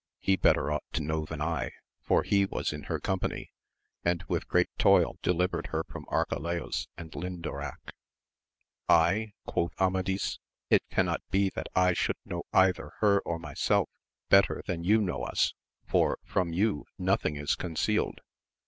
He 0.19 0.35
better 0.35 0.71
ought 0.71 0.83
to 0.93 1.03
know 1.03 1.25
than 1.25 1.43
I, 1.43 1.73
for 2.01 2.23
he 2.23 2.43
was 2.45 2.73
in 2.73 2.85
her 2.85 2.99
company, 2.99 3.51
and 4.03 4.23
with 4.23 4.47
great 4.47 4.71
toil 4.79 5.19
delivered 5.21 5.67
her 5.67 5.83
from 5.83 6.05
Arca 6.07 6.39
laus 6.39 6.87
and 6.97 7.13
Lindoraque. 7.13 7.91
I? 8.89 9.33
quoth 9.45 9.79
Amadis; 9.79 10.39
it 10.71 10.81
cannot 10.89 11.21
be 11.29 11.51
that 11.51 11.67
I 11.75 11.93
should 11.93 12.17
know 12.25 12.41
either 12.51 12.93
her 13.01 13.19
or 13.19 13.37
myself 13.37 13.91
better 14.27 14.63
than 14.65 14.83
you 14.83 15.01
know 15.01 15.21
us, 15.21 15.53
for 15.85 16.17
from 16.25 16.51
you 16.51 16.85
nothing 16.97 17.35
is 17.35 17.53
concealed. 17.53 18.21